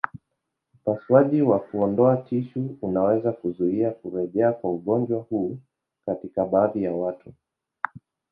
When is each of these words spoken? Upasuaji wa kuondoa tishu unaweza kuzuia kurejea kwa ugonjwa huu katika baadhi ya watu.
Upasuaji 0.85 1.41
wa 1.41 1.59
kuondoa 1.59 2.17
tishu 2.17 2.77
unaweza 2.81 3.31
kuzuia 3.31 3.91
kurejea 3.91 4.51
kwa 4.51 4.71
ugonjwa 4.71 5.19
huu 5.21 5.57
katika 6.05 6.45
baadhi 6.45 6.83
ya 6.83 6.91
watu. 6.91 7.33